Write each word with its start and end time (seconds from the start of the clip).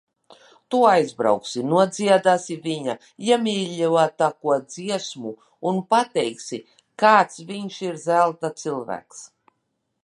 Tu 0.75 0.77
aizbrauksi, 0.91 1.61
nodziedāsi 1.73 2.57
viņa 2.63 2.95
iemīļotāko 3.27 4.57
dziesmu 4.77 5.35
un 5.73 5.79
pateiksi, 5.97 6.61
kāds 7.05 7.45
viņš 7.53 7.81
ir 7.91 8.03
zelta 8.09 8.55
cilvēks. 8.63 9.25